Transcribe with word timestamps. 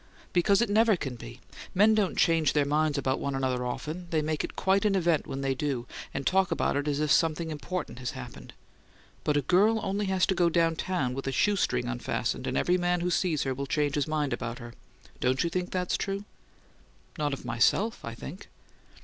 "Because 0.33 0.63
it 0.63 0.69
never 0.71 0.95
can 0.95 1.13
be. 1.13 1.41
Men 1.75 1.93
don't 1.93 2.17
change 2.17 2.53
their 2.53 2.65
minds 2.65 2.97
about 2.97 3.19
one 3.19 3.35
another 3.35 3.63
often: 3.63 4.07
they 4.09 4.23
make 4.23 4.43
it 4.43 4.55
quite 4.55 4.83
an 4.83 4.95
event 4.95 5.27
when 5.27 5.41
they 5.41 5.53
do, 5.53 5.85
and 6.11 6.25
talk 6.25 6.49
about 6.49 6.75
it 6.75 6.87
as 6.87 6.99
if 6.99 7.11
something 7.11 7.51
important 7.51 7.99
had 7.99 8.09
happened. 8.09 8.53
But 9.23 9.37
a 9.37 9.43
girl 9.43 9.79
only 9.83 10.07
has 10.07 10.25
to 10.25 10.33
go 10.33 10.49
down 10.49 10.75
town 10.75 11.13
with 11.13 11.27
a 11.27 11.31
shoe 11.31 11.55
string 11.55 11.85
unfastened, 11.85 12.47
and 12.47 12.57
every 12.57 12.79
man 12.79 13.01
who 13.01 13.11
sees 13.11 13.43
her 13.43 13.53
will 13.53 13.67
change 13.67 13.93
his 13.93 14.07
mind 14.07 14.33
about 14.33 14.57
her. 14.57 14.73
Don't 15.19 15.43
you 15.43 15.51
know 15.55 15.67
that's 15.69 15.97
true?" 15.97 16.25
"Not 17.19 17.31
of 17.31 17.45
myself, 17.45 18.03
I 18.03 18.15
think." 18.15 18.47